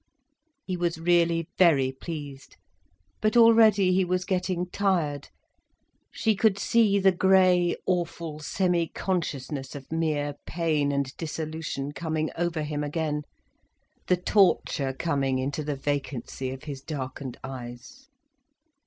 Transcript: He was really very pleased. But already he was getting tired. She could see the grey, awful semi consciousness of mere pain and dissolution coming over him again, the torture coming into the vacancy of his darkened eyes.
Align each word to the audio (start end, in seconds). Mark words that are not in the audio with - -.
He 0.65 0.75
was 0.75 0.97
really 0.97 1.47
very 1.59 1.91
pleased. 1.91 2.57
But 3.21 3.37
already 3.37 3.91
he 3.93 4.03
was 4.03 4.25
getting 4.25 4.65
tired. 4.65 5.29
She 6.09 6.33
could 6.33 6.57
see 6.57 6.97
the 6.97 7.11
grey, 7.11 7.75
awful 7.85 8.39
semi 8.39 8.87
consciousness 8.87 9.75
of 9.75 9.91
mere 9.91 10.33
pain 10.47 10.91
and 10.91 11.15
dissolution 11.17 11.91
coming 11.91 12.31
over 12.35 12.63
him 12.63 12.83
again, 12.83 13.21
the 14.07 14.17
torture 14.17 14.91
coming 14.91 15.37
into 15.37 15.63
the 15.63 15.75
vacancy 15.75 16.49
of 16.49 16.63
his 16.63 16.81
darkened 16.81 17.37
eyes. 17.43 18.07